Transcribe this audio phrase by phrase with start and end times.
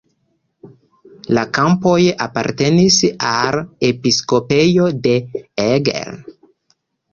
[1.37, 1.97] La kampoj
[2.27, 2.97] apartenis
[3.33, 3.61] al
[3.93, 5.15] episkopejo de
[5.69, 6.19] Eger.